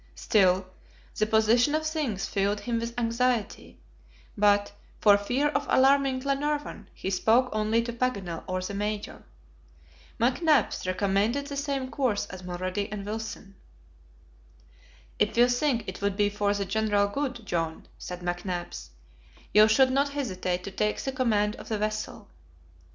[0.15, 0.65] Still,
[1.15, 3.77] the position of things filled him with anxiety;
[4.35, 9.21] but, for fear of alarming Glenarvan, he spoke only to Paganel or the Major.
[10.19, 13.53] McNabbs recommended the same course as Mulrady and Wilson.
[15.19, 18.89] "If you think it would be for the general good, John," said McNabbs,
[19.53, 22.27] "you should not hesitate to take the command of the vessel.